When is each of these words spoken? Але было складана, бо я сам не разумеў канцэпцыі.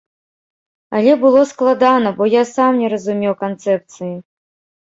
Але 0.99 1.11
было 1.25 1.43
складана, 1.51 2.09
бо 2.21 2.31
я 2.31 2.43
сам 2.55 2.81
не 2.85 2.91
разумеў 2.95 3.33
канцэпцыі. 3.45 4.13